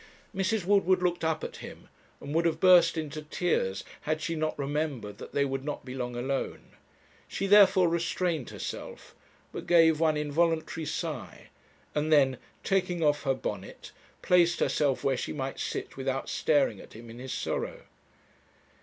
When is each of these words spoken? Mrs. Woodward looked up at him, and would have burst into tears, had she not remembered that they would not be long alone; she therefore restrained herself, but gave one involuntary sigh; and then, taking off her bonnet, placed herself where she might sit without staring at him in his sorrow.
Mrs. 0.35 0.65
Woodward 0.65 1.03
looked 1.03 1.23
up 1.23 1.43
at 1.43 1.57
him, 1.57 1.87
and 2.19 2.33
would 2.33 2.45
have 2.45 2.59
burst 2.59 2.97
into 2.97 3.21
tears, 3.21 3.83
had 4.01 4.19
she 4.19 4.33
not 4.33 4.57
remembered 4.57 5.19
that 5.19 5.31
they 5.33 5.45
would 5.45 5.63
not 5.63 5.85
be 5.85 5.93
long 5.93 6.15
alone; 6.15 6.71
she 7.27 7.45
therefore 7.45 7.87
restrained 7.87 8.49
herself, 8.49 9.13
but 9.51 9.67
gave 9.67 9.99
one 9.99 10.17
involuntary 10.17 10.87
sigh; 10.87 11.49
and 11.93 12.11
then, 12.11 12.39
taking 12.63 13.03
off 13.03 13.25
her 13.25 13.35
bonnet, 13.35 13.91
placed 14.23 14.59
herself 14.59 15.03
where 15.03 15.15
she 15.17 15.33
might 15.33 15.59
sit 15.59 15.95
without 15.97 16.27
staring 16.29 16.79
at 16.79 16.93
him 16.93 17.07
in 17.11 17.19
his 17.19 17.31
sorrow. 17.31 17.83